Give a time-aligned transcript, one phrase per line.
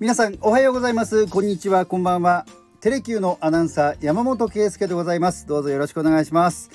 [0.00, 1.26] 皆さんおはようございます。
[1.26, 1.84] こんにちは。
[1.84, 2.46] こんばんは。
[2.80, 5.44] テレキューのアナウンサー山本圭介でございます。
[5.44, 6.70] どうぞよろしくお願いします。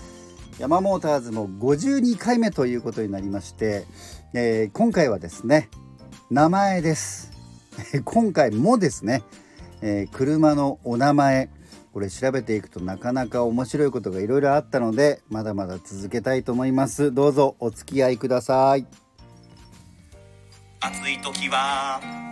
[0.60, 3.86] 山モーターズも52回目ということになりまして、
[4.34, 5.70] えー、今回はですね
[6.32, 7.32] 名前です。
[8.04, 9.24] 今回もですね、
[9.82, 11.50] えー、車のお名前
[11.94, 17.14] これ調べていくとなかなか面白いことがいろいろあったのでまだまだ続けたいと思います。
[17.14, 18.86] どうぞお付き合いください。
[20.82, 22.23] 暑い時は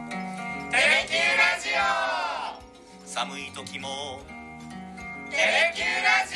[0.71, 3.05] テレキューラジオ。
[3.05, 4.21] 寒い時も。
[5.29, 6.35] テレキューラジ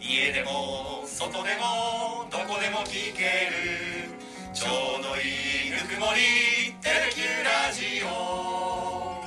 [0.00, 0.02] オ。
[0.02, 4.08] 家でも外でもどこでも聞ける。
[4.54, 6.72] ちょうどいいぬくもり。
[6.80, 9.20] テレキューラジオ。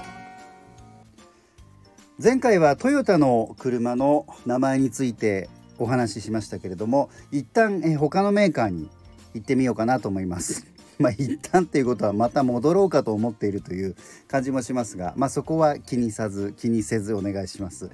[2.19, 5.47] 前回はトヨタの車の名前について
[5.77, 8.89] お話ししましたけれども一旦え他のメーカーに
[9.35, 10.65] 行ってみようかなと思います
[10.99, 13.95] まあ一旦っていうことはまた戻ろうかと思っているという
[14.27, 17.89] 感じもしますが、まあ、そこは気にさず気にせずお願いします。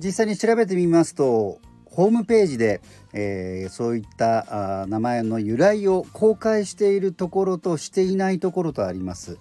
[0.00, 2.80] 実際に調べてみますとホームページで、
[3.12, 9.38] えー、そういったあ名前の由来を公開しているところとしていないところとあります。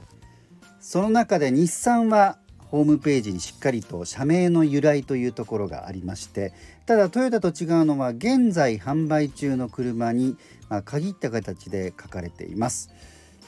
[0.81, 6.53] その中で日産はホームページにしっかりと社名の由来というところがありまして
[6.85, 10.35] ただトヨタと違うのは現在販売中の車に、
[10.81, 12.89] 限った形で書かれています。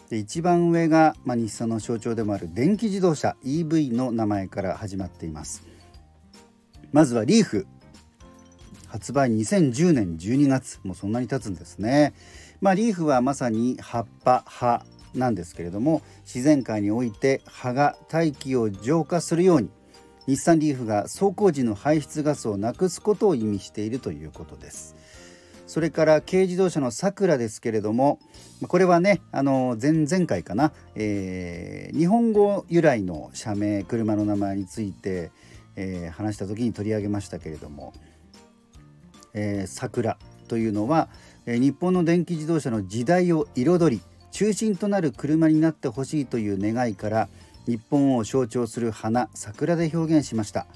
[0.09, 5.63] で一番上が、まあ、日産の象徴でもある電気自動車 EV の名前から始まっています。
[6.91, 7.65] まずはリーフ。
[8.87, 10.79] 発売2010年12月。
[10.83, 12.13] もうそんなに経つんですね。
[12.61, 19.69] まあリーフはまさに葉っぱ葉なんですけれども自然界において葉が大気を浄化するように
[20.27, 24.95] 日産リーフが走行時の排出ガスをなくすことを意味しているということです。
[25.67, 28.19] それから軽自動車のさくらですけれども
[28.67, 35.31] これはねあの前々回かな、えー、日本語由来の社名車の名前について、
[35.75, 37.94] えー、話した時に取り上げましたけれども、
[39.34, 40.17] えー、桜
[40.47, 41.09] というのは、
[41.47, 44.01] え、日本の電気自動車の時代を彩り
[44.31, 47.29] 中心となる車になってほしいという願いから
[47.66, 50.68] 日本を象徴する花桜で表現しました。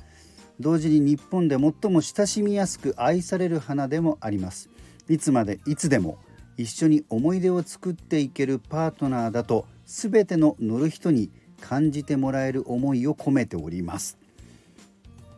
[0.60, 4.70] 同時に日本で最も親しみやすく愛される花でもあります。
[5.10, 6.20] いつまでいつでも
[6.56, 14.18] 一緒に思い出を作っていけるパートナーだと全ての乗る人に感じてもらえる思いを込めております。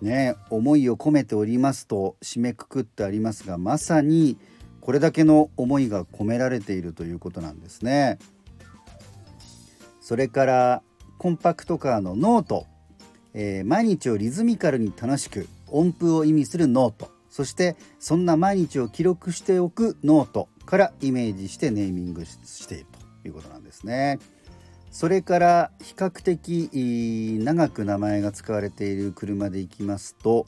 [0.02, 4.38] ね思いを込めておりますと締めくくってありますがまさに
[4.81, 8.18] これだけの思いが込められているということなんですね。
[10.02, 10.81] それから
[11.20, 12.66] コンパクトカーのノート、
[13.36, 17.21] えー、毎日をリズミカルに楽しく音符を意味するノート。
[17.31, 22.86] そしてそんな毎日を記録しておくノートからイメージしてネーミングしている
[23.22, 24.19] ということなんですね。
[24.92, 30.46] それから比較的長く名前が使われている車でいきますと、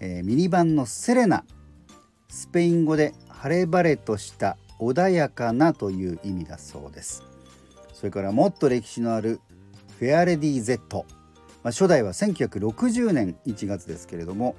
[0.00, 1.44] えー、ミニバンのセレナ。
[2.28, 7.24] スペイン語で晴れ晴れとした穏やかなという意味だそうです。
[7.92, 9.40] それからもっと歴史のある
[9.98, 11.04] フェアレディ Z、
[11.62, 14.54] まあ、初代は1960年1月ですけれども、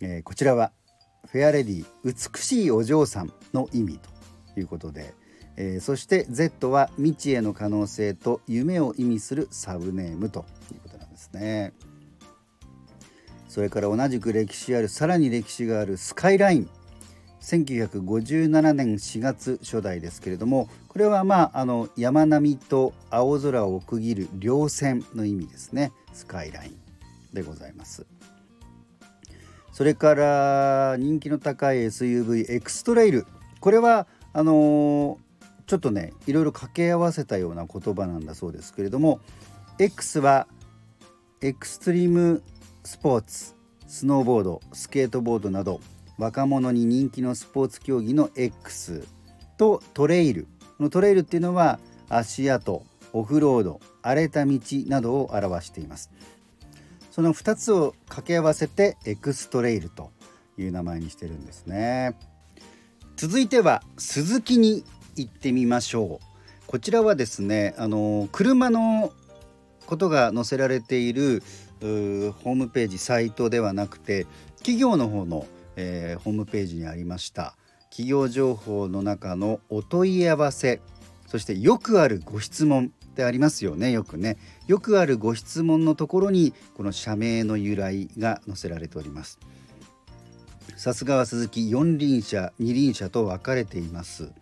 [0.00, 0.72] えー、こちらは
[1.30, 3.98] フェアレディ美しいお嬢さんの意味
[4.54, 5.14] ということで、
[5.56, 11.72] えー、そして Z は未知への可能性と夢を意味するサブネームということなんですね。
[13.48, 16.70] それから同じく歴史あるさらに歴史があるスカイライン。
[17.42, 25.92] 1957年4月初代ですけれどもこれはまああの山並みと青空を区切る稜線の意味ですね。
[26.12, 26.76] スカイライン
[27.34, 28.06] でございます。
[29.82, 33.26] それから人気の高い SUV エクストレイル。
[33.58, 35.18] これはあのー、
[35.66, 39.18] ちょっとねいろいろ掛け合わせたような言葉なんだそうですけれども
[39.80, 40.46] X は
[41.40, 42.44] エクストリーム
[42.84, 43.56] スポーツ
[43.88, 45.80] スノーボードスケートボードなど
[46.16, 49.04] 若者に人気のスポーツ競技の X
[49.58, 50.46] とトレイル。
[50.78, 56.12] のトレイルっていうのは足跡オフロード荒れた道などを表しています。
[57.12, 60.10] その2つを掛け合わせてエクストレイルと
[60.58, 62.18] いう名前にしてるんですね。
[63.14, 66.66] 続いては鈴木に行ってみましょう。
[66.66, 69.12] こちらはですねあの車の
[69.86, 71.44] ことが載せられている
[71.80, 74.26] ホームページサイトではなくて
[74.56, 77.56] 企業の方のえー、ホームページにありました。
[77.90, 80.80] 企業情報の中のお問い合わせ
[81.26, 84.38] そしてよくあるご質問ってありますよねよくね。
[84.66, 89.38] よくあるご質問のところにこの社名の由来が載せられております。
[90.76, 94.32] さすがは鈴木四輪車二輪車と分かれています、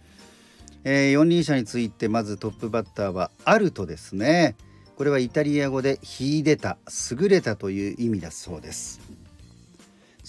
[0.84, 4.56] えー、四輪車についてまずトップバッターはアルトですね。
[4.96, 6.78] これはイタリア語で秀でた
[7.10, 9.00] 優れたという意味だそうです。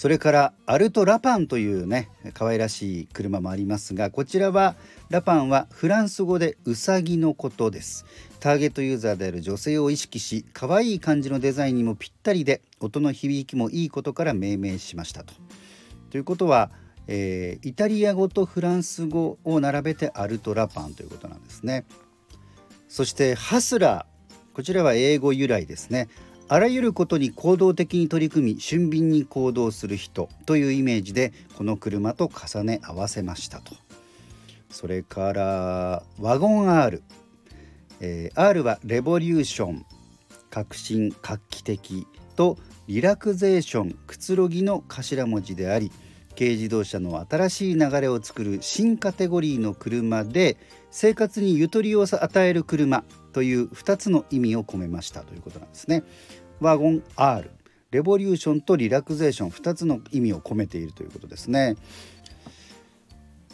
[0.02, 4.76] それからアルト・ラパンというね可愛らしい車もありますがこちらは
[5.12, 8.08] ラパンはフランス語でウサギのことです
[8.40, 15.36] ターゲットユーザーである女性を意識し可愛い感じのデザインにもぴったりで音の響きもいいことから命名しましたと。
[16.10, 16.72] ということは、
[17.06, 21.86] えー、イタリア語とフランス語を並べてアルトラパンということなんですね。
[22.90, 24.12] そしてハスラー
[24.56, 26.10] こちらは英語由来ですね。
[26.54, 33.74] あらゆることに行動的に取り組み俊敏に行動する人というイメージでこの車と重ね合わせましたと
[34.70, 37.04] それからワゴン R、
[38.02, 39.86] えー、R はレボリューション
[40.50, 42.06] 革新画期的
[42.36, 45.90] とリラクゼーションくつろぎの頭文字であり
[46.38, 50.58] 軽自動車の新しい流れを作る新カテゴリーの車で
[50.90, 56.04] 生活にゆとりを与える車という2つの意味を込めましたということなんですね。
[56.62, 57.52] ワゴン R
[57.90, 61.76] レボリューションとリラクゼーション2つの意味を込めているということですね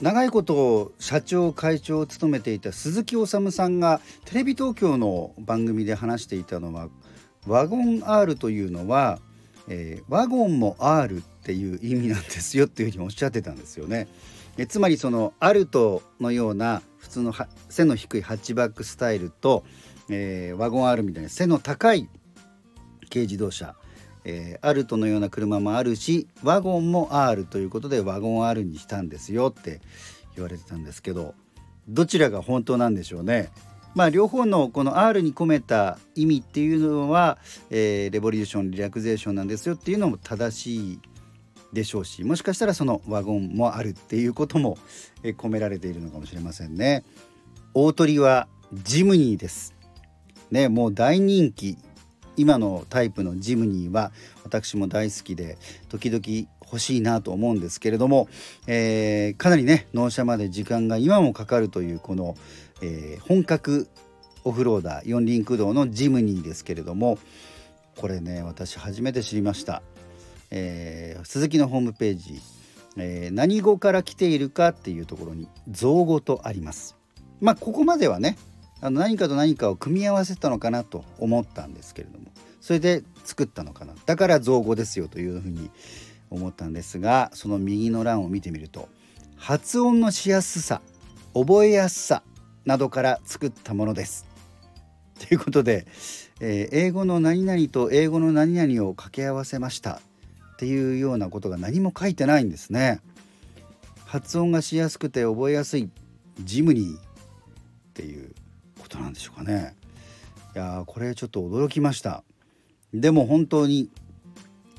[0.01, 6.89] 長いこと社長会長を務めていた鈴木治さんがテレビ東京の番組で話していたのは
[7.47, 9.19] ワゴン R というのは、
[9.69, 14.07] えー、ワゴンも R っていう意味なんですよっていうふうにおっしゃってたんですよね。
[14.57, 17.33] えつまりそのアルトのような普通の
[17.69, 19.63] 背の低いハッチバックスタイルと、
[20.09, 22.09] えー、ワゴン R みたいな背の高い
[23.07, 23.75] 軽自動車、
[24.25, 29.81] えー、アルトのような車もあるしワゴンも R ということでワゴン R にしたんですよって
[30.35, 31.33] 言われてたんですけど
[31.87, 33.49] どちらが本当なんでしょうね。
[33.95, 37.39] まあ、両方のこの R に込めた意味っていうのは、
[37.71, 40.99] えー、レボリューションリラクゼーションなんですよっていうのも正しい
[41.73, 44.77] でしょうしもしかしたらそのワゴンもあるっていうことも、
[45.23, 47.05] えー、込められているのかもしれませんね。
[47.73, 49.73] 大鳥はジムニーです。
[50.51, 51.77] ね、もう大人気
[52.37, 54.11] 今のタイプのジムニーは
[54.43, 55.57] 私も大好きで
[55.89, 58.29] 時々欲しいなと思うんですけれども、
[58.67, 62.35] えー、かなりね納車まで時間が今もかかるというこの、
[62.81, 63.89] えー、本格
[64.43, 67.17] オフローダー四輪駆動のジムニーですけれども
[67.95, 69.81] これね私初めて知りました、
[70.51, 72.39] えー、鈴木のホームページ、
[72.97, 76.95] え何語から来ているかっていうところに造語とあります。
[77.41, 78.37] まあここまではね
[78.81, 82.25] あの何かと何かを組み合わせたのかなと思ったんですけれども
[82.61, 85.69] それで作ったのかなだから造語ですよというふうに
[86.29, 88.89] 思ったんですがその右の欄を見てみると
[89.35, 90.81] 発音のしやすさ
[91.33, 92.23] 覚えやすさ
[92.65, 94.25] などから作ったものです。
[95.19, 95.87] ということで、
[96.41, 100.01] えー、英語の何々と英語の何々を掛け合わせました
[100.53, 102.99] っていうようなことが何も書いてないんですね。
[104.05, 105.89] 発音がしやすくて覚えやすい
[106.43, 106.99] ジムニーっ
[107.93, 108.33] ていう
[108.87, 109.75] ことなんでしょうかね。
[110.55, 112.23] いやこれちょっと驚きました。
[112.93, 113.91] でも本当に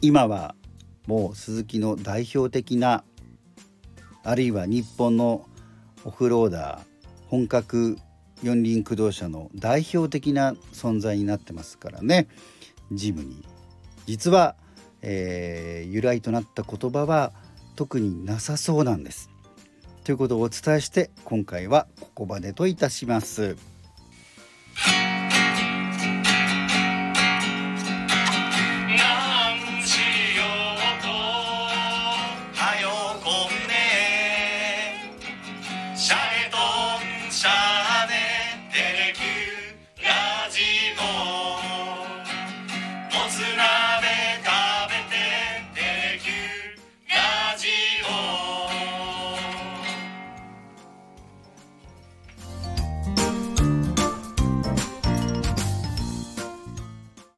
[0.01, 0.55] 今は
[1.07, 3.05] もう鈴木の代表的な
[4.25, 5.47] あるいは日本の
[6.05, 6.81] オフローダー
[7.29, 7.99] 本格
[8.43, 12.29] 四輪駆動車の代表的な存在になってますからね
[12.93, 13.45] ジムに
[14.07, 14.57] 実は、
[15.03, 17.33] えー、由来となった言葉は
[17.77, 19.31] 特になさそうなんです。
[20.05, 23.57] ということをお伝えして今回はここまでといたします。
[24.81, 25.18] Thank you.